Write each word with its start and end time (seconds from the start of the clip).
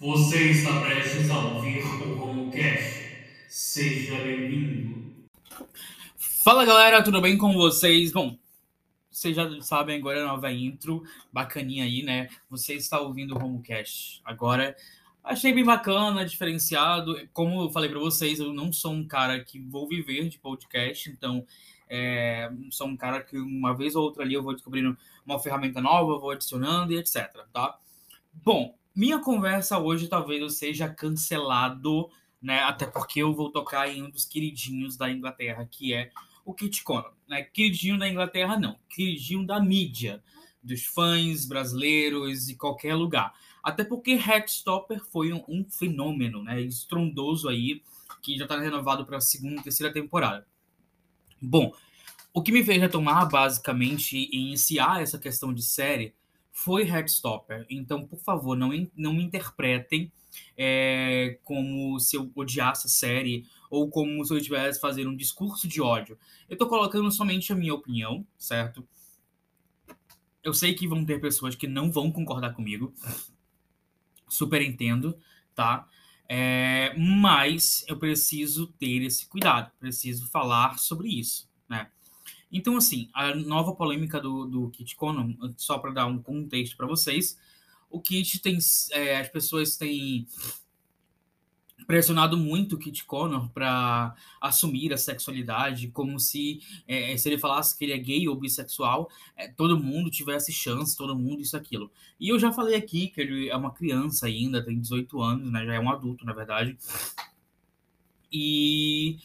Você 0.00 0.50
está 0.50 0.80
prestes 0.80 1.30
a 1.30 1.38
ouvir 1.38 1.78
o 1.78 2.14
Romocast. 2.16 3.26
Seja 3.48 4.16
bem-vindo. 4.16 5.14
Fala 6.16 6.64
galera, 6.64 7.02
tudo 7.02 7.20
bem 7.20 7.38
com 7.38 7.52
vocês? 7.52 8.10
Bom, 8.10 8.36
vocês 9.08 9.36
já 9.36 9.48
sabem 9.62 9.96
agora 9.96 10.22
a 10.22 10.26
nova 10.26 10.52
intro, 10.52 11.04
bacaninha 11.32 11.84
aí, 11.84 12.02
né? 12.02 12.28
Você 12.50 12.74
está 12.74 13.00
ouvindo 13.00 13.36
o 13.36 13.38
Romocast. 13.38 14.20
Agora, 14.24 14.76
achei 15.22 15.52
bem 15.52 15.64
bacana, 15.64 16.26
diferenciado. 16.26 17.16
Como 17.32 17.62
eu 17.62 17.70
falei 17.70 17.88
para 17.88 18.00
vocês, 18.00 18.40
eu 18.40 18.52
não 18.52 18.72
sou 18.72 18.92
um 18.92 19.06
cara 19.06 19.44
que 19.44 19.60
vou 19.60 19.88
viver 19.88 20.28
de 20.28 20.40
podcast, 20.40 21.08
então 21.08 21.46
é, 21.88 22.50
sou 22.70 22.88
um 22.88 22.96
cara 22.96 23.22
que 23.22 23.38
uma 23.38 23.72
vez 23.76 23.94
ou 23.94 24.02
outra 24.02 24.24
ali 24.24 24.34
eu 24.34 24.42
vou 24.42 24.54
descobrindo 24.54 24.98
uma 25.24 25.38
ferramenta 25.38 25.80
nova, 25.80 26.18
vou 26.18 26.32
adicionando 26.32 26.92
e 26.92 26.98
etc, 26.98 27.32
tá? 27.52 27.78
Bom, 28.44 28.76
minha 28.94 29.18
conversa 29.18 29.78
hoje 29.78 30.08
talvez 30.08 30.40
eu 30.40 30.50
seja 30.50 30.88
cancelado, 30.88 32.08
né? 32.40 32.60
Até 32.60 32.86
porque 32.86 33.20
eu 33.20 33.34
vou 33.34 33.50
tocar 33.50 33.88
em 33.88 34.02
um 34.02 34.10
dos 34.10 34.24
queridinhos 34.24 34.96
da 34.96 35.10
Inglaterra, 35.10 35.66
que 35.68 35.92
é 35.92 36.10
o 36.44 36.54
Kit 36.54 36.82
Connor. 36.84 37.12
Né? 37.26 37.42
Queridinho 37.42 37.98
da 37.98 38.08
Inglaterra, 38.08 38.58
não. 38.58 38.78
Queridinho 38.88 39.46
da 39.46 39.58
mídia, 39.58 40.22
dos 40.62 40.84
fãs 40.84 41.46
brasileiros 41.46 42.48
e 42.48 42.56
qualquer 42.56 42.94
lugar. 42.94 43.32
Até 43.62 43.82
porque 43.82 44.14
Headstopper 44.14 45.02
foi 45.10 45.32
um, 45.32 45.42
um 45.48 45.64
fenômeno, 45.68 46.42
né? 46.42 46.60
Estrondoso 46.60 47.48
aí, 47.48 47.82
que 48.22 48.36
já 48.36 48.44
está 48.44 48.60
renovado 48.60 49.06
para 49.06 49.16
a 49.16 49.22
segunda 49.22 49.62
terceira 49.62 49.92
temporada. 49.92 50.46
Bom, 51.40 51.72
o 52.32 52.42
que 52.42 52.52
me 52.52 52.62
fez 52.62 52.80
retomar, 52.80 53.28
basicamente, 53.28 54.16
e 54.16 54.48
iniciar 54.48 55.02
essa 55.02 55.18
questão 55.18 55.52
de 55.52 55.62
série 55.62 56.14
foi 56.54 56.88
Heartstopper. 56.88 57.66
Então, 57.68 58.06
por 58.06 58.20
favor, 58.20 58.56
não, 58.56 58.70
não 58.96 59.12
me 59.12 59.24
interpretem 59.24 60.10
é, 60.56 61.36
como 61.42 61.98
se 61.98 62.16
eu 62.16 62.30
odiasse 62.34 62.86
a 62.86 62.90
série 62.90 63.44
ou 63.68 63.90
como 63.90 64.24
se 64.24 64.32
eu 64.32 64.38
estivesse 64.38 64.80
fazendo 64.80 65.10
um 65.10 65.16
discurso 65.16 65.66
de 65.66 65.82
ódio. 65.82 66.16
Eu 66.48 66.56
tô 66.56 66.68
colocando 66.68 67.10
somente 67.10 67.52
a 67.52 67.56
minha 67.56 67.74
opinião, 67.74 68.24
certo? 68.38 68.86
Eu 70.44 70.54
sei 70.54 70.74
que 70.74 70.86
vão 70.86 71.04
ter 71.04 71.20
pessoas 71.20 71.56
que 71.56 71.66
não 71.66 71.90
vão 71.90 72.10
concordar 72.12 72.54
comigo. 72.54 72.94
Super 74.28 74.62
entendo, 74.62 75.18
tá? 75.56 75.88
É, 76.28 76.94
mas 76.96 77.84
eu 77.88 77.98
preciso 77.98 78.68
ter 78.78 79.02
esse 79.02 79.26
cuidado, 79.26 79.72
preciso 79.80 80.28
falar 80.28 80.78
sobre 80.78 81.08
isso, 81.08 81.50
né? 81.68 81.90
Então, 82.54 82.76
assim, 82.76 83.10
a 83.12 83.34
nova 83.34 83.74
polêmica 83.74 84.20
do, 84.20 84.46
do 84.46 84.70
Kit 84.70 84.94
Conan, 84.94 85.34
só 85.56 85.76
para 85.76 85.90
dar 85.90 86.06
um 86.06 86.22
contexto 86.22 86.76
para 86.76 86.86
vocês, 86.86 87.36
o 87.90 88.00
Kit 88.00 88.38
tem. 88.38 88.56
É, 88.92 89.18
as 89.18 89.28
pessoas 89.28 89.76
têm 89.76 90.24
pressionado 91.84 92.36
muito 92.36 92.76
o 92.76 92.78
Kit 92.78 93.04
Connor 93.04 93.50
para 93.50 94.14
assumir 94.40 94.92
a 94.92 94.96
sexualidade, 94.96 95.88
como 95.88 96.18
se 96.20 96.60
é, 96.86 97.16
se 97.16 97.28
ele 97.28 97.38
falasse 97.38 97.76
que 97.76 97.84
ele 97.84 97.92
é 97.92 97.98
gay 97.98 98.28
ou 98.28 98.36
bissexual, 98.36 99.10
é, 99.36 99.48
todo 99.48 99.76
mundo 99.76 100.08
tivesse 100.08 100.52
chance, 100.52 100.96
todo 100.96 101.16
mundo 101.16 101.42
isso 101.42 101.56
aquilo. 101.56 101.90
E 102.20 102.28
eu 102.28 102.38
já 102.38 102.52
falei 102.52 102.76
aqui 102.76 103.08
que 103.08 103.20
ele 103.20 103.48
é 103.48 103.56
uma 103.56 103.72
criança 103.72 104.26
ainda, 104.26 104.64
tem 104.64 104.78
18 104.80 105.20
anos, 105.20 105.52
né, 105.52 105.66
já 105.66 105.74
é 105.74 105.80
um 105.80 105.90
adulto, 105.90 106.24
na 106.24 106.32
verdade. 106.32 106.78
E 108.32 109.18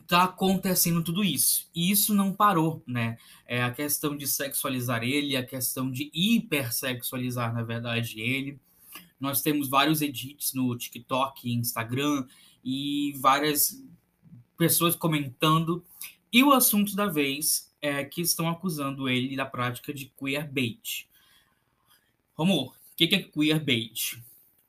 tá 0.00 0.24
acontecendo 0.24 1.02
tudo 1.02 1.22
isso. 1.22 1.68
E 1.74 1.90
isso 1.90 2.14
não 2.14 2.32
parou, 2.32 2.82
né? 2.86 3.18
É 3.46 3.62
a 3.62 3.70
questão 3.70 4.16
de 4.16 4.26
sexualizar 4.26 5.02
ele, 5.02 5.36
a 5.36 5.44
questão 5.44 5.90
de 5.90 6.10
hipersexualizar, 6.14 7.52
na 7.52 7.62
verdade, 7.62 8.20
ele. 8.20 8.58
Nós 9.20 9.42
temos 9.42 9.68
vários 9.68 10.02
edits 10.02 10.52
no 10.54 10.76
TikTok, 10.76 11.50
Instagram 11.50 12.26
e 12.64 13.14
várias 13.20 13.82
pessoas 14.56 14.96
comentando. 14.96 15.84
E 16.32 16.42
o 16.42 16.52
assunto 16.52 16.96
da 16.96 17.06
vez 17.06 17.72
é 17.80 18.04
que 18.04 18.20
estão 18.20 18.48
acusando 18.48 19.08
ele 19.08 19.36
da 19.36 19.44
prática 19.44 19.92
de 19.92 20.06
queerbait. 20.18 21.08
Romulo, 22.34 22.68
o 22.68 22.74
que 22.96 23.14
é 23.14 23.22
queerbait? 23.22 24.22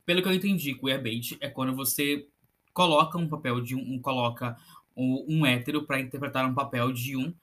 Pelo 0.05 0.21
que 0.21 0.27
eu 0.27 0.33
entendi, 0.33 0.75
queerbait 0.75 1.37
é 1.39 1.47
quando 1.47 1.75
você 1.75 2.27
coloca 2.73 3.17
um 3.17 3.29
papel 3.29 3.61
de 3.61 3.75
um, 3.75 3.99
coloca 3.99 4.57
um 4.95 5.45
hétero 5.45 5.83
para 5.85 5.99
interpretar 5.99 6.45
um 6.49 6.53
papel 6.53 6.91
de 6.91 7.17
um 7.17 7.33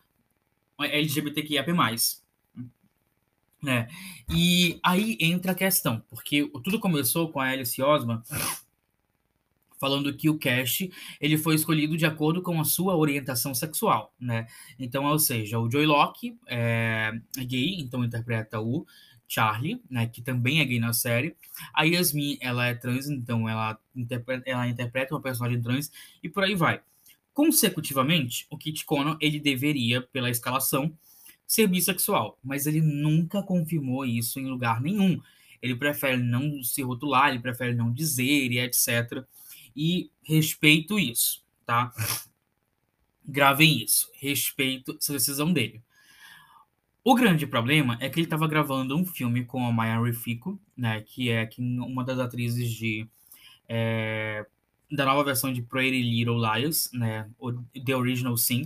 LGBTQIA+. 0.78 1.64
Né? 3.62 3.88
E 4.28 4.78
aí 4.82 5.18
entra 5.20 5.52
a 5.52 5.54
questão, 5.54 6.02
porque 6.08 6.50
tudo 6.64 6.80
começou 6.80 7.30
com 7.30 7.40
a 7.40 7.48
Alice 7.48 7.80
Osman 7.82 8.22
falando 9.80 10.14
que 10.14 10.28
o 10.28 10.38
Cash 10.38 10.88
ele 11.20 11.38
foi 11.38 11.54
escolhido 11.54 11.96
de 11.96 12.04
acordo 12.04 12.42
com 12.42 12.60
a 12.60 12.64
sua 12.64 12.94
orientação 12.94 13.54
sexual, 13.54 14.14
né? 14.20 14.46
Então, 14.78 15.06
ou 15.06 15.18
seja, 15.18 15.58
o 15.58 15.70
Joy 15.70 15.86
Locke 15.86 16.38
é 16.46 17.12
gay, 17.38 17.80
então 17.80 18.04
interpreta 18.04 18.60
o 18.60 18.86
Charlie, 19.26 19.80
né, 19.88 20.06
que 20.06 20.20
também 20.20 20.60
é 20.60 20.64
gay 20.64 20.78
na 20.78 20.92
série. 20.92 21.34
A 21.72 21.84
Yasmin, 21.84 22.36
ela 22.40 22.66
é 22.66 22.74
trans, 22.74 23.08
então 23.08 23.48
ela 23.48 23.78
interpreta, 23.94 24.50
ela 24.50 24.68
interpreta 24.68 25.14
uma 25.14 25.22
personagem 25.22 25.62
trans 25.62 25.90
e 26.22 26.28
por 26.28 26.44
aí 26.44 26.54
vai. 26.54 26.80
Consecutivamente, 27.32 28.46
o 28.50 28.58
Kit 28.58 28.84
Connor 28.84 29.16
ele 29.20 29.38
deveria, 29.38 30.02
pela 30.02 30.30
escalação, 30.30 30.96
ser 31.46 31.66
bissexual, 31.66 32.38
mas 32.42 32.66
ele 32.66 32.80
nunca 32.80 33.42
confirmou 33.42 34.04
isso 34.04 34.38
em 34.38 34.46
lugar 34.46 34.80
nenhum. 34.80 35.20
Ele 35.60 35.74
prefere 35.74 36.16
não 36.16 36.62
se 36.62 36.82
rotular, 36.82 37.30
ele 37.30 37.40
prefere 37.40 37.74
não 37.74 37.92
dizer 37.92 38.50
e 38.52 38.58
etc. 38.58 39.24
E 39.74 40.10
respeito 40.22 40.98
isso, 40.98 41.44
tá? 41.66 41.92
Gravem 43.24 43.82
isso. 43.82 44.10
Respeito 44.14 44.96
essa 44.98 45.12
decisão 45.12 45.52
dele. 45.52 45.82
O 47.02 47.14
grande 47.14 47.46
problema 47.46 47.96
é 48.00 48.08
que 48.08 48.18
ele 48.18 48.26
estava 48.26 48.46
gravando 48.46 48.96
um 48.96 49.06
filme 49.06 49.44
com 49.44 49.66
a 49.66 49.72
Maya 49.72 50.00
Rifico, 50.00 50.60
né, 50.76 51.00
que 51.00 51.30
é 51.30 51.48
uma 51.58 52.04
das 52.04 52.18
atrizes 52.18 52.70
de 52.70 53.08
é, 53.68 54.46
da 54.90 55.04
nova 55.04 55.24
versão 55.24 55.52
de 55.52 55.62
Pretty 55.62 56.02
Little 56.02 56.38
Liars, 56.38 56.90
né? 56.92 57.28
The 57.84 57.96
Original 57.96 58.36
Sim. 58.36 58.64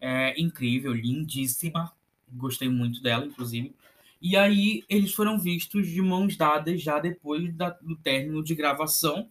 É 0.00 0.38
incrível, 0.40 0.92
lindíssima. 0.92 1.92
Gostei 2.32 2.68
muito 2.68 3.02
dela, 3.02 3.24
inclusive. 3.24 3.74
E 4.20 4.36
aí 4.36 4.84
eles 4.88 5.12
foram 5.12 5.38
vistos 5.38 5.86
de 5.86 6.00
mãos 6.00 6.36
dadas 6.36 6.82
já 6.82 6.98
depois 6.98 7.54
da, 7.54 7.70
do 7.70 7.96
término 7.96 8.42
de 8.42 8.54
gravação 8.54 9.28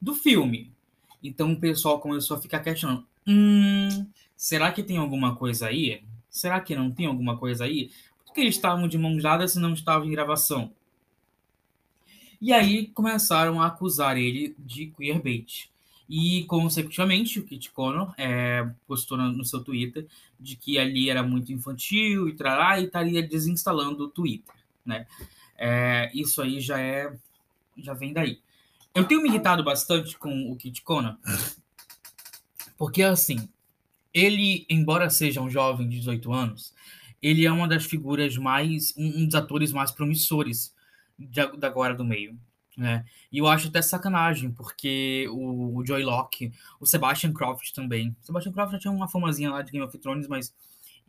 do 0.00 0.14
filme. 0.14 0.72
Então 1.22 1.52
o 1.52 1.60
pessoal 1.60 2.00
começou 2.00 2.36
a 2.36 2.40
ficar 2.40 2.60
questionando: 2.60 3.06
hum, 3.26 4.06
será 4.36 4.72
que 4.72 4.82
tem 4.82 4.98
alguma 4.98 5.34
coisa 5.36 5.66
aí? 5.66 6.02
Será 6.30 6.60
que 6.60 6.74
não 6.74 6.90
tem 6.90 7.06
alguma 7.06 7.36
coisa 7.36 7.64
aí? 7.64 7.90
Por 8.24 8.34
que 8.34 8.42
eles 8.42 8.54
estavam 8.54 8.86
de 8.86 8.98
mãos 8.98 9.22
dadas 9.22 9.52
se 9.52 9.58
não 9.58 9.72
estavam 9.72 10.06
em 10.06 10.10
gravação? 10.10 10.72
E 12.40 12.52
aí 12.52 12.88
começaram 12.88 13.60
a 13.60 13.66
acusar 13.66 14.16
ele 14.16 14.54
de 14.58 14.86
queerbait. 14.86 15.70
E, 16.08 16.44
consecutivamente, 16.44 17.40
o 17.40 17.44
Kit 17.44 17.70
Connor 17.72 18.14
é, 18.16 18.68
postou 18.86 19.18
no 19.18 19.44
seu 19.44 19.62
Twitter 19.62 20.06
de 20.38 20.54
que 20.54 20.78
ali 20.78 21.10
era 21.10 21.22
muito 21.22 21.52
infantil 21.52 22.28
e 22.28 22.34
trará, 22.34 22.78
e 22.78 22.84
estaria 22.84 23.26
desinstalando 23.26 24.04
o 24.04 24.08
Twitter, 24.08 24.54
né? 24.84 25.06
É, 25.58 26.10
isso 26.14 26.40
aí 26.40 26.60
já 26.60 26.78
é... 26.78 27.12
já 27.76 27.92
vem 27.92 28.12
daí. 28.12 28.38
Eu 28.94 29.04
tenho 29.04 29.22
me 29.22 29.28
irritado 29.28 29.64
bastante 29.64 30.16
com 30.16 30.52
o 30.52 30.56
Kit 30.56 30.82
Connor, 30.82 31.16
porque, 32.78 33.02
assim, 33.02 33.48
ele, 34.14 34.64
embora 34.70 35.10
seja 35.10 35.40
um 35.40 35.50
jovem 35.50 35.88
de 35.88 35.98
18 35.98 36.32
anos, 36.32 36.72
ele 37.20 37.44
é 37.44 37.50
uma 37.50 37.66
das 37.66 37.84
figuras 37.84 38.36
mais... 38.36 38.94
um 38.96 39.24
dos 39.24 39.34
atores 39.34 39.72
mais 39.72 39.90
promissores 39.90 40.72
de, 41.18 41.46
da 41.56 41.66
agora 41.66 41.94
do 41.94 42.04
meio. 42.04 42.38
Né? 42.76 43.06
E 43.32 43.38
eu 43.38 43.46
acho 43.46 43.68
até 43.68 43.80
sacanagem, 43.80 44.50
porque 44.50 45.26
o, 45.30 45.78
o 45.78 45.86
Joy 45.86 46.02
Locke, 46.04 46.52
o 46.78 46.84
Sebastian 46.84 47.32
Croft 47.32 47.72
também. 47.72 48.14
Sebastian 48.20 48.52
Croft 48.52 48.72
já 48.72 48.78
tinha 48.78 48.92
uma 48.92 49.08
famazinha 49.08 49.50
lá 49.50 49.62
de 49.62 49.72
Game 49.72 49.84
of 49.84 49.96
Thrones, 49.98 50.28
mas. 50.28 50.54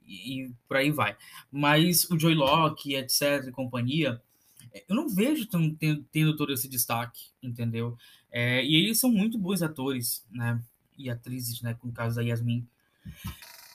E, 0.05 0.43
e 0.43 0.51
por 0.67 0.77
aí 0.77 0.91
vai. 0.91 1.17
Mas 1.51 2.09
o 2.09 2.17
Joy 2.17 2.35
Locke, 2.35 2.95
etc., 2.95 3.47
e 3.47 3.51
companhia, 3.51 4.21
eu 4.87 4.95
não 4.95 5.09
vejo 5.09 5.45
tão, 5.45 5.73
tendo, 5.75 6.03
tendo 6.11 6.35
todo 6.35 6.53
esse 6.53 6.69
destaque, 6.69 7.27
entendeu? 7.43 7.97
É, 8.31 8.63
e 8.63 8.75
eles 8.75 8.99
são 8.99 9.11
muito 9.11 9.37
bons 9.37 9.61
atores, 9.61 10.25
né? 10.31 10.61
E 10.97 11.09
atrizes, 11.09 11.61
né? 11.61 11.73
Com 11.73 11.89
o 11.89 11.93
caso 11.93 12.15
da 12.15 12.21
Yasmin. 12.21 12.65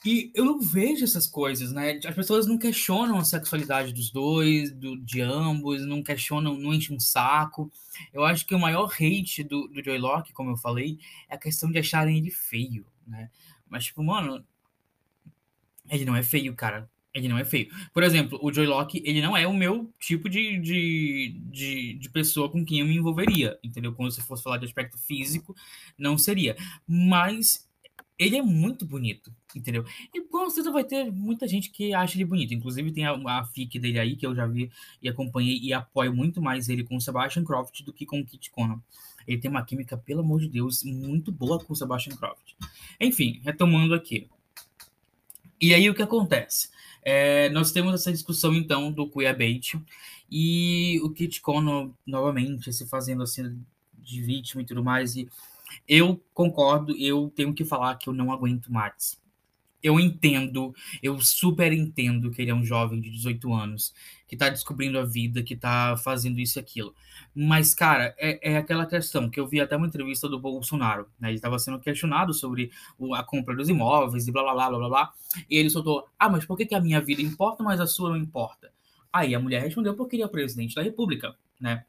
E 0.05 0.31
eu 0.33 0.43
não 0.43 0.59
vejo 0.59 1.03
essas 1.03 1.25
coisas, 1.25 1.71
né? 1.71 1.99
As 2.05 2.15
pessoas 2.15 2.45
não 2.45 2.57
questionam 2.57 3.17
a 3.17 3.23
sexualidade 3.23 3.93
dos 3.93 4.09
dois, 4.09 4.71
do, 4.71 4.97
de 4.97 5.21
ambos, 5.21 5.85
não 5.85 6.03
questionam, 6.03 6.57
não 6.57 6.73
enchem 6.73 6.95
um 6.95 6.99
saco. 6.99 7.71
Eu 8.11 8.25
acho 8.25 8.45
que 8.45 8.53
o 8.53 8.59
maior 8.59 8.91
hate 8.91 9.43
do, 9.43 9.67
do 9.67 9.83
Joy 9.83 9.97
Locke, 9.97 10.33
como 10.33 10.51
eu 10.51 10.57
falei, 10.57 10.99
é 11.29 11.35
a 11.35 11.37
questão 11.37 11.71
de 11.71 11.79
acharem 11.79 12.17
ele 12.17 12.31
feio, 12.31 12.85
né? 13.07 13.29
Mas, 13.69 13.85
tipo, 13.85 14.03
mano, 14.03 14.45
ele 15.89 16.03
não 16.03 16.15
é 16.15 16.21
feio, 16.21 16.53
cara. 16.53 16.89
Ele 17.13 17.27
não 17.27 17.37
é 17.37 17.45
feio. 17.45 17.69
Por 17.93 18.03
exemplo, 18.03 18.39
o 18.41 18.51
Joy 18.51 18.65
Locke, 18.65 19.01
ele 19.05 19.21
não 19.21 19.37
é 19.37 19.47
o 19.47 19.53
meu 19.53 19.93
tipo 19.99 20.27
de, 20.27 20.59
de, 20.59 21.39
de, 21.45 21.93
de, 21.93 22.09
pessoa 22.09 22.49
com 22.49 22.65
quem 22.65 22.79
eu 22.79 22.87
me 22.87 22.95
envolveria, 22.95 23.57
entendeu? 23.63 23.93
Quando 23.93 24.11
você 24.11 24.21
fosse 24.21 24.41
falar 24.41 24.57
de 24.57 24.65
aspecto 24.65 24.97
físico, 24.97 25.55
não 25.95 26.17
seria. 26.17 26.57
Mas 26.87 27.69
ele 28.17 28.37
é 28.37 28.41
muito 28.41 28.85
bonito, 28.85 29.33
entendeu? 29.55 29.85
E 30.13 30.21
com 30.21 30.49
certeza 30.49 30.71
vai 30.71 30.83
ter 30.83 31.11
muita 31.11 31.47
gente 31.47 31.69
que 31.69 31.93
acha 31.93 32.15
ele 32.15 32.25
bonito. 32.25 32.53
Inclusive 32.53 32.91
tem 32.91 33.05
a, 33.05 33.13
a 33.13 33.45
fic 33.45 33.79
dele 33.79 33.99
aí, 33.99 34.15
que 34.15 34.25
eu 34.25 34.35
já 34.35 34.45
vi 34.45 34.71
e 35.01 35.09
acompanhei 35.09 35.59
e 35.59 35.73
apoio 35.73 36.13
muito 36.13 36.41
mais 36.41 36.69
ele 36.69 36.83
com 36.83 36.95
o 36.95 37.01
Sebastian 37.01 37.43
Croft 37.43 37.83
do 37.83 37.91
que 37.91 38.05
com 38.05 38.19
o 38.19 38.25
Kit 38.25 38.51
Connor. 38.51 38.79
Ele 39.27 39.37
tem 39.37 39.49
uma 39.49 39.63
química, 39.63 39.97
pelo 39.97 40.19
amor 40.19 40.41
de 40.41 40.49
Deus, 40.49 40.83
muito 40.83 41.31
boa 41.31 41.59
com 41.59 41.73
o 41.73 41.75
Sebastian 41.75 42.15
Croft. 42.15 42.55
Enfim, 42.99 43.41
retomando 43.43 43.93
aqui. 43.93 44.27
E 45.59 45.73
aí 45.73 45.89
o 45.89 45.95
que 45.95 46.01
acontece? 46.01 46.69
É, 47.01 47.49
nós 47.49 47.71
temos 47.71 47.93
essa 47.93 48.11
discussão 48.11 48.53
então 48.53 48.91
do 48.91 49.09
queerbait 49.09 49.79
e 50.29 50.99
o 51.03 51.09
Kit 51.09 51.41
Connor 51.41 51.91
novamente 52.05 52.71
se 52.71 52.85
fazendo 52.87 53.23
assim 53.23 53.61
de 53.97 54.21
vítima 54.21 54.61
e 54.61 54.65
tudo 54.65 54.83
mais 54.83 55.15
e 55.15 55.27
eu 55.87 56.23
concordo, 56.33 56.95
eu 56.97 57.31
tenho 57.35 57.53
que 57.53 57.65
falar 57.65 57.95
que 57.95 58.09
eu 58.09 58.13
não 58.13 58.31
aguento 58.31 58.71
mais. 58.71 59.21
Eu 59.81 59.99
entendo, 59.99 60.73
eu 61.01 61.19
super 61.19 61.73
entendo 61.73 62.31
que 62.31 62.41
ele 62.41 62.51
é 62.51 62.55
um 62.55 62.63
jovem 62.63 63.01
de 63.01 63.11
18 63.11 63.53
anos, 63.53 63.93
que 64.25 64.37
tá 64.37 64.47
descobrindo 64.47 64.97
a 64.97 65.03
vida, 65.03 65.43
que 65.43 65.57
tá 65.57 65.97
fazendo 65.97 66.39
isso 66.39 66.57
e 66.57 66.61
aquilo. 66.61 66.95
Mas, 67.35 67.75
cara, 67.75 68.15
é, 68.17 68.53
é 68.53 68.57
aquela 68.57 68.85
questão 68.85 69.29
que 69.29 69.37
eu 69.37 69.45
vi 69.45 69.59
até 69.59 69.75
uma 69.75 69.85
entrevista 69.85 70.29
do 70.29 70.39
Bolsonaro, 70.39 71.07
né? 71.19 71.27
Ele 71.27 71.35
estava 71.35 71.59
sendo 71.59 71.79
questionado 71.79 72.33
sobre 72.33 72.71
o, 72.97 73.13
a 73.13 73.23
compra 73.23 73.53
dos 73.55 73.67
imóveis 73.67 74.25
e 74.25 74.31
blá 74.31 74.41
blá 74.41 74.53
blá 74.53 74.77
blá 74.79 74.89
blá. 74.89 75.13
E 75.49 75.57
ele 75.57 75.69
soltou: 75.69 76.07
Ah, 76.17 76.29
mas 76.29 76.45
por 76.45 76.55
que, 76.55 76.65
que 76.65 76.75
a 76.75 76.81
minha 76.81 77.01
vida 77.01 77.21
importa, 77.21 77.61
mas 77.61 77.81
a 77.81 77.85
sua 77.85 78.09
não 78.09 78.17
importa? 78.17 78.71
Aí 79.11 79.35
a 79.35 79.39
mulher 79.39 79.61
respondeu 79.61 79.95
porque 79.95 80.15
ele 80.15 80.23
é 80.23 80.25
o 80.25 80.29
presidente 80.29 80.75
da 80.75 80.81
República, 80.81 81.35
né? 81.59 81.85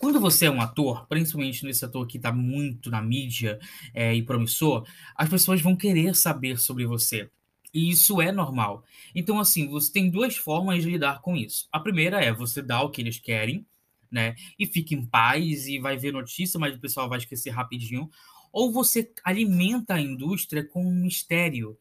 Quando 0.00 0.18
você 0.18 0.46
é 0.46 0.50
um 0.50 0.62
ator, 0.62 1.06
principalmente 1.08 1.62
nesse 1.62 1.84
ator 1.84 2.06
que 2.06 2.16
está 2.16 2.32
muito 2.32 2.90
na 2.90 3.02
mídia 3.02 3.60
é, 3.92 4.14
e 4.14 4.22
promissor, 4.22 4.86
as 5.14 5.28
pessoas 5.28 5.60
vão 5.60 5.76
querer 5.76 6.16
saber 6.16 6.58
sobre 6.58 6.86
você. 6.86 7.30
E 7.72 7.90
isso 7.90 8.18
é 8.18 8.32
normal. 8.32 8.82
Então, 9.14 9.38
assim, 9.38 9.68
você 9.68 9.92
tem 9.92 10.08
duas 10.08 10.38
formas 10.38 10.82
de 10.82 10.88
lidar 10.88 11.20
com 11.20 11.36
isso. 11.36 11.68
A 11.70 11.78
primeira 11.78 12.18
é 12.18 12.32
você 12.32 12.62
dar 12.62 12.80
o 12.80 12.88
que 12.88 13.02
eles 13.02 13.18
querem, 13.18 13.66
né? 14.10 14.34
E 14.58 14.66
fica 14.66 14.94
em 14.94 15.04
paz 15.04 15.66
e 15.66 15.78
vai 15.78 15.98
ver 15.98 16.14
notícia, 16.14 16.58
mas 16.58 16.74
o 16.74 16.80
pessoal 16.80 17.06
vai 17.06 17.18
esquecer 17.18 17.50
rapidinho. 17.50 18.08
Ou 18.50 18.72
você 18.72 19.12
alimenta 19.22 19.94
a 19.94 20.00
indústria 20.00 20.64
com 20.64 20.82
um 20.82 20.94
mistério. 20.94 21.78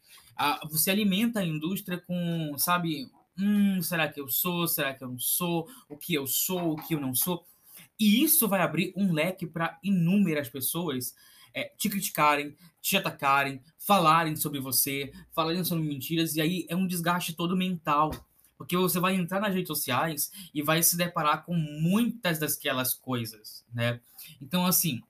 Você 0.69 0.91
alimenta 0.91 1.39
a 1.39 1.45
indústria 1.45 1.97
com, 1.97 2.53
sabe, 2.57 3.09
hum, 3.39 3.81
será 3.81 4.09
que 4.09 4.19
eu 4.19 4.27
sou? 4.27 4.67
Será 4.67 4.93
que 4.93 5.05
eu 5.05 5.07
não 5.07 5.19
sou? 5.19 5.69
O 5.87 5.95
que 5.95 6.13
eu 6.13 6.27
sou? 6.27 6.73
O 6.73 6.75
que 6.75 6.93
eu 6.93 6.99
não 6.99 7.15
sou? 7.15 7.45
E 7.99 8.23
isso 8.23 8.47
vai 8.47 8.61
abrir 8.61 8.93
um 8.95 9.11
leque 9.11 9.45
para 9.45 9.77
inúmeras 9.83 10.47
pessoas 10.49 11.13
é, 11.53 11.65
te 11.77 11.89
criticarem, 11.89 12.55
te 12.81 12.95
atacarem, 12.95 13.61
falarem 13.77 14.35
sobre 14.35 14.59
você, 14.59 15.11
falarem 15.33 15.63
sobre 15.63 15.83
mentiras, 15.83 16.35
e 16.35 16.41
aí 16.41 16.65
é 16.69 16.75
um 16.75 16.87
desgaste 16.87 17.33
todo 17.33 17.57
mental. 17.57 18.11
Porque 18.57 18.75
você 18.75 18.99
vai 18.99 19.15
entrar 19.15 19.39
nas 19.39 19.53
redes 19.53 19.67
sociais 19.67 20.31
e 20.53 20.61
vai 20.61 20.83
se 20.83 20.97
deparar 20.97 21.45
com 21.45 21.53
muitas 21.55 22.39
daquelas 22.39 22.93
coisas, 22.93 23.65
né? 23.73 24.01
Então, 24.41 24.65
assim, 24.65 25.01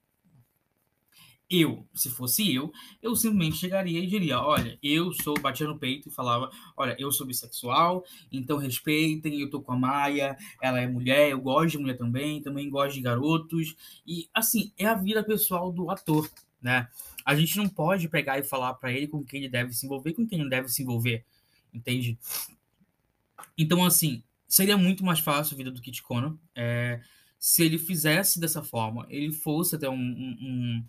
eu, 1.50 1.84
se 1.92 2.08
fosse 2.08 2.54
eu, 2.54 2.72
eu 3.02 3.16
simplesmente 3.16 3.56
chegaria 3.56 3.98
e 3.98 4.06
diria: 4.06 4.40
olha, 4.40 4.78
eu 4.80 5.12
sou, 5.12 5.38
batia 5.40 5.66
no 5.66 5.78
peito 5.78 6.08
e 6.08 6.12
falava: 6.12 6.48
olha, 6.76 6.94
eu 6.98 7.10
sou 7.10 7.26
bissexual, 7.26 8.04
então 8.30 8.56
respeitem, 8.56 9.40
eu 9.40 9.50
tô 9.50 9.60
com 9.60 9.72
a 9.72 9.76
Maia, 9.76 10.38
ela 10.62 10.80
é 10.80 10.86
mulher, 10.86 11.30
eu 11.30 11.40
gosto 11.40 11.72
de 11.72 11.78
mulher 11.78 11.96
também, 11.96 12.40
também 12.40 12.70
gosto 12.70 12.94
de 12.94 13.00
garotos. 13.00 13.74
E, 14.06 14.28
assim, 14.32 14.72
é 14.78 14.86
a 14.86 14.94
vida 14.94 15.24
pessoal 15.24 15.72
do 15.72 15.90
ator, 15.90 16.30
né? 16.62 16.88
A 17.24 17.34
gente 17.34 17.56
não 17.56 17.68
pode 17.68 18.08
pegar 18.08 18.38
e 18.38 18.44
falar 18.44 18.74
para 18.74 18.92
ele 18.92 19.08
com 19.08 19.24
quem 19.24 19.40
ele 19.40 19.48
deve 19.48 19.72
se 19.72 19.86
envolver, 19.86 20.12
com 20.12 20.26
quem 20.26 20.38
não 20.38 20.48
deve 20.48 20.68
se 20.68 20.82
envolver, 20.82 21.24
entende? 21.74 22.16
Então, 23.58 23.84
assim, 23.84 24.22
seria 24.46 24.76
muito 24.76 25.04
mais 25.04 25.18
fácil 25.18 25.54
a 25.54 25.56
vida 25.56 25.70
do 25.72 25.80
Kit 25.82 26.00
Connor 26.02 26.36
é, 26.54 27.00
se 27.40 27.64
ele 27.64 27.78
fizesse 27.78 28.38
dessa 28.38 28.62
forma, 28.62 29.06
ele 29.08 29.32
fosse 29.32 29.74
até 29.74 29.88
um, 29.88 29.94
um 29.94 30.36
um 30.42 30.84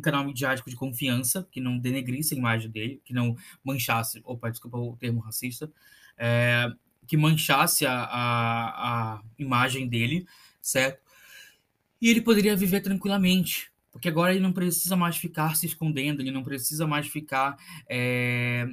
canal 0.00 0.24
midiático 0.24 0.70
de 0.70 0.76
confiança, 0.76 1.46
que 1.50 1.60
não 1.60 1.78
denegrisse 1.78 2.34
a 2.34 2.38
imagem 2.38 2.70
dele, 2.70 3.00
que 3.04 3.12
não 3.12 3.36
manchasse, 3.64 4.20
opa, 4.24 4.50
desculpa 4.50 4.78
o 4.78 4.96
termo 4.96 5.20
racista, 5.20 5.70
é, 6.18 6.70
que 7.06 7.16
manchasse 7.16 7.86
a, 7.86 7.92
a, 7.92 9.14
a 9.14 9.22
imagem 9.38 9.88
dele, 9.88 10.26
certo? 10.60 11.00
E 12.00 12.10
ele 12.10 12.20
poderia 12.20 12.56
viver 12.56 12.80
tranquilamente, 12.80 13.70
porque 13.92 14.08
agora 14.08 14.32
ele 14.32 14.42
não 14.42 14.52
precisa 14.52 14.96
mais 14.96 15.16
ficar 15.16 15.56
se 15.56 15.66
escondendo, 15.66 16.20
ele 16.20 16.30
não 16.30 16.42
precisa 16.42 16.86
mais 16.86 17.06
ficar, 17.06 17.56
é, 17.88 18.68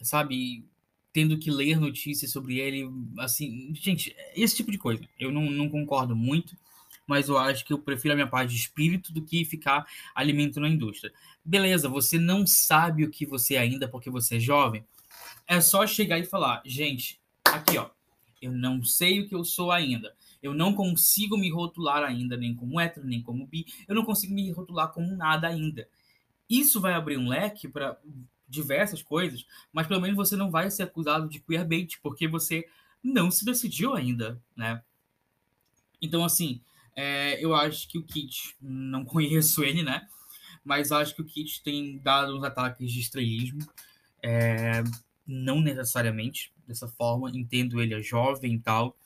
sabe, 0.00 0.64
tendo 1.12 1.38
que 1.38 1.50
ler 1.50 1.78
notícias 1.78 2.30
sobre 2.30 2.58
ele, 2.58 2.88
assim, 3.18 3.72
gente, 3.74 4.14
esse 4.34 4.56
tipo 4.56 4.70
de 4.70 4.78
coisa. 4.78 5.02
Eu 5.18 5.30
não, 5.30 5.50
não 5.50 5.68
concordo 5.68 6.16
muito 6.16 6.56
mas 7.06 7.28
eu 7.28 7.38
acho 7.38 7.64
que 7.64 7.72
eu 7.72 7.78
prefiro 7.78 8.12
a 8.12 8.16
minha 8.16 8.26
parte 8.26 8.50
de 8.50 8.56
espírito 8.60 9.12
do 9.12 9.22
que 9.22 9.44
ficar 9.44 9.86
alimentando 10.14 10.66
a 10.66 10.70
indústria. 10.70 11.12
Beleza, 11.44 11.88
você 11.88 12.18
não 12.18 12.46
sabe 12.46 13.04
o 13.04 13.10
que 13.10 13.24
você 13.24 13.54
é 13.54 13.58
ainda 13.58 13.88
porque 13.88 14.10
você 14.10 14.36
é 14.36 14.40
jovem. 14.40 14.84
É 15.46 15.60
só 15.60 15.86
chegar 15.86 16.18
e 16.18 16.24
falar, 16.24 16.62
gente, 16.64 17.20
aqui 17.44 17.78
ó, 17.78 17.90
eu 18.40 18.52
não 18.52 18.82
sei 18.82 19.20
o 19.20 19.28
que 19.28 19.34
eu 19.34 19.44
sou 19.44 19.70
ainda. 19.70 20.14
Eu 20.42 20.52
não 20.52 20.74
consigo 20.74 21.36
me 21.36 21.50
rotular 21.50 22.02
ainda, 22.02 22.36
nem 22.36 22.54
como 22.54 22.80
hétero, 22.80 23.06
nem 23.06 23.22
como 23.22 23.46
bi. 23.46 23.66
Eu 23.88 23.94
não 23.94 24.04
consigo 24.04 24.34
me 24.34 24.50
rotular 24.50 24.92
como 24.92 25.16
nada 25.16 25.48
ainda. 25.48 25.88
Isso 26.48 26.80
vai 26.80 26.94
abrir 26.94 27.16
um 27.16 27.28
leque 27.28 27.66
para 27.68 27.98
diversas 28.48 29.02
coisas, 29.02 29.44
mas 29.72 29.86
pelo 29.86 30.00
menos 30.00 30.16
você 30.16 30.36
não 30.36 30.50
vai 30.50 30.70
ser 30.70 30.84
acusado 30.84 31.28
de 31.28 31.40
queerbait, 31.40 31.98
porque 32.00 32.28
você 32.28 32.68
não 33.02 33.30
se 33.30 33.44
decidiu 33.44 33.94
ainda, 33.94 34.40
né? 34.54 34.82
Então, 36.00 36.24
assim, 36.24 36.60
é, 36.96 37.38
eu 37.44 37.54
acho 37.54 37.86
que 37.86 37.98
o 37.98 38.02
Kit, 38.02 38.56
não 38.60 39.04
conheço 39.06 39.62
ele, 39.62 39.82
né? 39.82 40.08
Mas 40.64 40.90
acho 40.90 41.14
que 41.14 41.22
o 41.22 41.26
Kit 41.26 41.62
tem 41.62 41.98
dado 41.98 42.36
uns 42.36 42.42
ataques 42.42 42.90
de 42.90 42.98
estrelismo. 42.98 43.60
É, 44.22 44.82
não 45.26 45.60
necessariamente 45.60 46.52
dessa 46.66 46.88
forma, 46.88 47.30
entendo 47.30 47.80
ele 47.80 47.94
é 47.94 48.02
jovem 48.02 48.54
e 48.54 48.58
tal, 48.58 48.96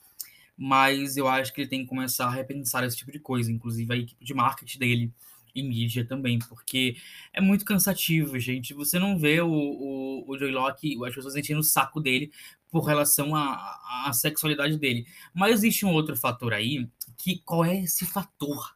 mas 0.57 1.17
eu 1.17 1.27
acho 1.27 1.53
que 1.53 1.61
ele 1.61 1.69
tem 1.69 1.81
que 1.81 1.89
começar 1.89 2.27
a 2.27 2.31
repensar 2.31 2.83
esse 2.83 2.97
tipo 2.97 3.11
de 3.11 3.19
coisa, 3.19 3.51
inclusive 3.51 3.93
a 3.93 3.97
equipe 3.97 4.23
de 4.23 4.33
marketing 4.33 4.79
dele 4.79 5.13
e 5.53 5.61
mídia 5.61 6.05
também, 6.05 6.39
porque 6.39 6.95
é 7.33 7.41
muito 7.41 7.65
cansativo, 7.65 8.39
gente. 8.39 8.73
Você 8.73 8.97
não 8.97 9.17
vê 9.17 9.41
o, 9.41 9.49
o, 9.49 10.31
o 10.31 10.37
Joy 10.39 10.51
Locke, 10.51 10.97
as 11.05 11.13
pessoas 11.13 11.35
enchendo 11.35 11.59
o 11.59 11.63
saco 11.63 11.99
dele 11.99 12.31
por 12.71 12.85
relação 12.85 13.35
à, 13.35 14.09
sexualidade 14.13 14.77
dele. 14.77 15.05
Mas 15.33 15.55
existe 15.55 15.85
um 15.85 15.91
outro 15.91 16.15
fator 16.15 16.53
aí, 16.53 16.87
que 17.17 17.39
qual 17.39 17.65
é 17.65 17.81
esse 17.81 18.05
fator? 18.05 18.75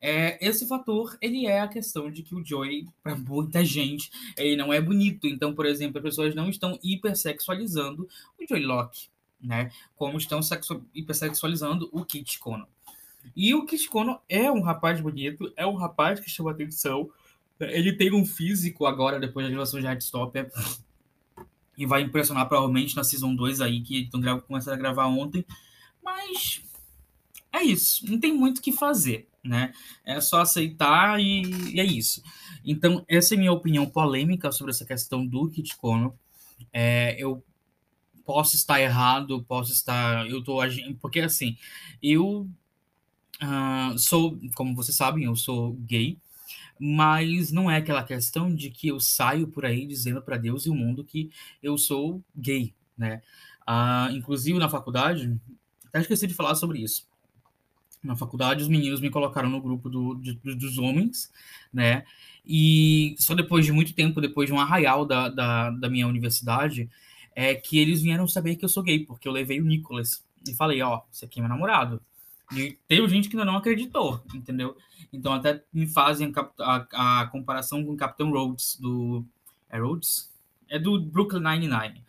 É, 0.00 0.38
esse 0.46 0.68
fator, 0.68 1.16
ele 1.20 1.46
é 1.46 1.60
a 1.60 1.68
questão 1.68 2.10
de 2.10 2.22
que 2.22 2.34
o 2.34 2.44
Joey, 2.44 2.86
para 3.02 3.16
muita 3.16 3.64
gente, 3.64 4.10
ele 4.36 4.54
não 4.54 4.72
é 4.72 4.80
bonito. 4.80 5.26
Então, 5.26 5.54
por 5.54 5.66
exemplo, 5.66 5.98
as 5.98 6.04
pessoas 6.04 6.34
não 6.34 6.48
estão 6.48 6.78
hipersexualizando 6.82 8.08
o 8.38 8.46
Joey 8.46 8.64
Locke, 8.64 9.08
né? 9.40 9.70
Como 9.96 10.18
estão 10.18 10.40
hipersexualizando 10.94 11.88
o 11.90 12.04
Kit 12.04 12.38
Kono. 12.38 12.68
E 13.34 13.54
o 13.54 13.64
Kit 13.64 13.88
Kono 13.88 14.20
é 14.28 14.50
um 14.50 14.60
rapaz 14.60 15.00
bonito, 15.00 15.50
é 15.56 15.66
um 15.66 15.74
rapaz 15.74 16.20
que 16.20 16.30
chama 16.30 16.50
atenção. 16.50 17.10
Ele 17.58 17.92
tem 17.94 18.12
um 18.12 18.26
físico 18.26 18.84
agora, 18.84 19.18
depois 19.18 19.46
da 19.46 19.50
gravação 19.50 19.80
de 19.80 19.86
Heartstopper, 19.86 20.50
e 21.76 21.86
vai 21.86 22.02
impressionar 22.02 22.48
provavelmente 22.48 22.96
na 22.96 23.04
Season 23.04 23.34
2 23.34 23.60
aí, 23.60 23.80
que 23.82 24.02
estão 24.02 24.40
começando 24.40 24.74
a 24.74 24.78
gravar 24.78 25.06
ontem. 25.06 25.44
Mas 26.02 26.62
é 27.52 27.62
isso, 27.62 28.08
não 28.10 28.18
tem 28.18 28.32
muito 28.32 28.58
o 28.58 28.62
que 28.62 28.72
fazer, 28.72 29.28
né? 29.42 29.72
É 30.04 30.20
só 30.20 30.40
aceitar 30.40 31.20
e, 31.20 31.42
e, 31.72 31.80
é 31.80 31.84
isso. 31.84 32.22
Então, 32.64 33.04
essa 33.08 33.34
é 33.34 33.36
a 33.36 33.38
minha 33.38 33.52
opinião 33.52 33.86
polêmica 33.86 34.50
sobre 34.50 34.72
essa 34.72 34.84
questão 34.84 35.26
do 35.26 35.48
Kit 35.48 35.76
Kono. 35.76 36.18
É, 36.72 37.14
eu 37.18 37.44
posso 38.24 38.56
estar 38.56 38.80
errado, 38.80 39.44
posso 39.44 39.72
estar. 39.72 40.28
Eu 40.28 40.42
tô 40.42 40.60
agindo. 40.60 40.96
Porque 40.96 41.20
assim, 41.20 41.56
eu 42.02 42.48
uh, 43.42 43.98
sou, 43.98 44.38
como 44.54 44.74
vocês 44.74 44.96
sabem, 44.96 45.24
eu 45.24 45.36
sou 45.36 45.74
gay, 45.74 46.18
mas 46.78 47.52
não 47.52 47.70
é 47.70 47.76
aquela 47.76 48.02
questão 48.02 48.54
de 48.54 48.70
que 48.70 48.88
eu 48.88 48.98
saio 49.00 49.46
por 49.46 49.64
aí 49.64 49.86
dizendo 49.86 50.20
para 50.20 50.36
Deus 50.36 50.66
e 50.66 50.70
o 50.70 50.74
mundo 50.74 51.04
que 51.04 51.30
eu 51.62 51.78
sou 51.78 52.22
gay, 52.36 52.74
né? 52.96 53.22
Uh, 53.68 54.12
inclusive 54.12 54.58
na 54.58 54.68
faculdade, 54.68 55.34
até 55.86 56.00
esqueci 56.00 56.26
de 56.26 56.34
falar 56.34 56.54
sobre 56.54 56.80
isso. 56.80 57.06
Na 58.02 58.14
faculdade, 58.14 58.62
os 58.62 58.68
meninos 58.68 59.00
me 59.00 59.08
colocaram 59.08 59.48
no 59.48 59.60
grupo 59.60 59.88
do, 59.88 60.14
de, 60.16 60.34
dos 60.34 60.76
homens, 60.76 61.32
né? 61.72 62.04
E 62.44 63.14
só 63.18 63.34
depois 63.34 63.64
de 63.64 63.72
muito 63.72 63.94
tempo, 63.94 64.20
depois 64.20 64.48
de 64.48 64.52
um 64.52 64.60
arraial 64.60 65.06
da, 65.06 65.28
da, 65.30 65.70
da 65.70 65.88
minha 65.88 66.06
universidade, 66.06 66.90
é 67.34 67.54
que 67.54 67.78
eles 67.78 68.02
vieram 68.02 68.28
saber 68.28 68.56
que 68.56 68.64
eu 68.64 68.68
sou 68.68 68.82
gay, 68.82 69.00
porque 69.00 69.26
eu 69.26 69.32
levei 69.32 69.60
o 69.60 69.64
Nicholas 69.64 70.22
e 70.46 70.54
falei, 70.54 70.82
ó, 70.82 70.98
oh, 70.98 71.02
esse 71.10 71.24
aqui 71.24 71.40
é 71.40 71.42
meu 71.42 71.48
namorado. 71.48 72.00
E 72.56 72.78
teve 72.86 73.08
gente 73.08 73.28
que 73.28 73.36
ainda 73.36 73.50
não 73.50 73.56
acreditou, 73.56 74.22
entendeu? 74.34 74.76
Então 75.12 75.32
até 75.32 75.62
me 75.72 75.86
fazem 75.86 76.32
a, 76.34 76.86
a, 76.92 77.20
a 77.20 77.26
comparação 77.26 77.84
com 77.84 77.92
o 77.92 77.96
Capitão 77.96 78.30
Rhodes 78.30 78.78
do... 78.80 79.24
É 79.68 79.78
Rhodes? 79.78 80.32
É 80.68 80.78
do 80.78 81.00
Brooklyn 81.00 81.40
Nine-Nine. 81.40 82.02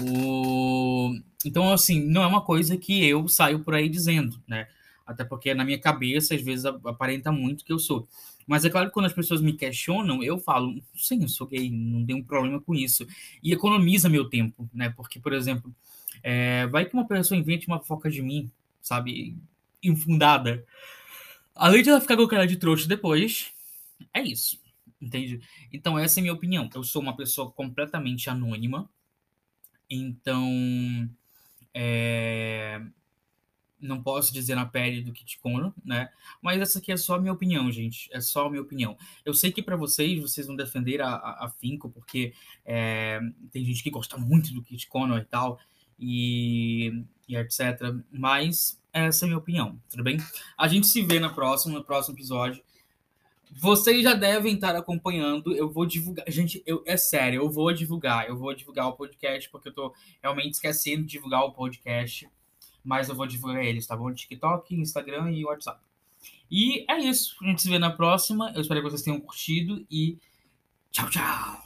O... 0.00 1.14
Então, 1.44 1.72
assim, 1.72 2.02
não 2.04 2.22
é 2.22 2.26
uma 2.26 2.40
coisa 2.40 2.76
que 2.76 3.04
eu 3.04 3.28
saio 3.28 3.60
por 3.60 3.74
aí 3.74 3.88
dizendo, 3.88 4.42
né? 4.46 4.68
Até 5.06 5.24
porque 5.24 5.54
na 5.54 5.64
minha 5.64 5.78
cabeça, 5.78 6.34
às 6.34 6.42
vezes, 6.42 6.66
aparenta 6.66 7.30
muito 7.30 7.64
que 7.64 7.72
eu 7.72 7.78
sou. 7.78 8.08
Mas 8.46 8.64
é 8.64 8.70
claro 8.70 8.88
que 8.88 8.94
quando 8.94 9.06
as 9.06 9.12
pessoas 9.12 9.40
me 9.40 9.52
questionam, 9.52 10.22
eu 10.22 10.38
falo, 10.38 10.80
sim, 10.94 11.22
eu 11.22 11.28
sou 11.28 11.46
gay, 11.46 11.70
não 11.70 12.04
tenho 12.04 12.18
um 12.18 12.24
problema 12.24 12.60
com 12.60 12.74
isso. 12.74 13.06
E 13.42 13.52
economiza 13.52 14.08
meu 14.08 14.28
tempo, 14.28 14.68
né? 14.72 14.88
Porque, 14.90 15.18
por 15.18 15.32
exemplo, 15.32 15.74
é, 16.22 16.66
vai 16.66 16.84
que 16.84 16.94
uma 16.94 17.06
pessoa 17.06 17.38
invente 17.38 17.66
uma 17.66 17.80
foca 17.80 18.10
de 18.10 18.22
mim, 18.22 18.50
sabe? 18.80 19.36
Infundada. 19.82 20.64
Além 21.54 21.82
de 21.82 21.90
ela 21.90 22.00
ficar 22.00 22.16
com 22.16 22.26
cara 22.26 22.46
de 22.46 22.56
trouxa 22.56 22.86
depois, 22.86 23.52
é 24.12 24.22
isso. 24.22 24.60
Entende? 25.00 25.40
Então, 25.72 25.98
essa 25.98 26.18
é 26.18 26.20
a 26.20 26.22
minha 26.22 26.34
opinião. 26.34 26.68
Eu 26.74 26.82
sou 26.82 27.02
uma 27.02 27.16
pessoa 27.16 27.50
completamente 27.50 28.28
anônima. 28.28 28.88
Então, 29.88 31.08
é, 31.72 32.80
não 33.80 34.02
posso 34.02 34.32
dizer 34.32 34.54
na 34.54 34.66
pele 34.66 35.02
do 35.02 35.12
Kit 35.12 35.38
Kono, 35.38 35.74
né? 35.84 36.10
Mas 36.40 36.60
essa 36.60 36.78
aqui 36.78 36.90
é 36.90 36.96
só 36.96 37.16
a 37.16 37.20
minha 37.20 37.32
opinião, 37.32 37.70
gente. 37.70 38.08
É 38.12 38.20
só 38.20 38.46
a 38.46 38.50
minha 38.50 38.62
opinião. 38.62 38.96
Eu 39.24 39.34
sei 39.34 39.52
que 39.52 39.62
para 39.62 39.76
vocês, 39.76 40.20
vocês 40.20 40.46
vão 40.46 40.56
defender 40.56 41.00
a, 41.00 41.08
a, 41.08 41.46
a 41.46 41.50
Finco, 41.50 41.90
porque 41.90 42.32
é, 42.64 43.20
tem 43.50 43.64
gente 43.64 43.82
que 43.82 43.90
gosta 43.90 44.16
muito 44.16 44.52
do 44.52 44.62
Kit 44.62 44.88
Kono 44.88 45.16
e 45.16 45.24
tal, 45.24 45.58
e, 45.98 47.04
e 47.28 47.36
etc. 47.36 47.60
Mas 48.10 48.80
essa 48.92 49.24
é 49.24 49.26
a 49.26 49.28
minha 49.28 49.38
opinião, 49.38 49.80
tudo 49.90 50.02
bem? 50.02 50.18
A 50.56 50.68
gente 50.68 50.86
se 50.86 51.02
vê 51.02 51.20
na 51.20 51.30
próxima, 51.30 51.78
no 51.78 51.84
próximo 51.84 52.16
episódio. 52.16 52.62
Vocês 53.58 54.02
já 54.02 54.14
devem 54.14 54.54
estar 54.54 54.74
acompanhando. 54.74 55.54
Eu 55.54 55.70
vou 55.70 55.86
divulgar. 55.86 56.24
Gente, 56.28 56.62
eu, 56.66 56.82
é 56.86 56.96
sério, 56.96 57.42
eu 57.42 57.50
vou 57.50 57.72
divulgar. 57.72 58.28
Eu 58.28 58.36
vou 58.36 58.54
divulgar 58.54 58.88
o 58.88 58.92
podcast, 58.94 59.48
porque 59.50 59.68
eu 59.68 59.72
tô 59.72 59.94
realmente 60.22 60.54
esquecendo 60.54 61.02
de 61.02 61.12
divulgar 61.12 61.44
o 61.44 61.52
podcast 61.52 62.28
mas 62.86 63.08
eu 63.08 63.16
vou 63.16 63.26
divulgar 63.26 63.64
eles, 63.64 63.84
tá 63.84 63.96
bom? 63.96 64.14
TikTok, 64.14 64.72
Instagram 64.72 65.32
e 65.32 65.44
WhatsApp. 65.44 65.80
E 66.48 66.86
é 66.88 66.98
isso. 66.98 67.36
A 67.42 67.46
gente 67.46 67.60
se 67.60 67.68
vê 67.68 67.80
na 67.80 67.90
próxima. 67.90 68.52
Eu 68.54 68.60
espero 68.60 68.80
que 68.80 68.88
vocês 68.88 69.02
tenham 69.02 69.20
curtido 69.20 69.84
e 69.90 70.16
tchau, 70.92 71.10
tchau! 71.10 71.65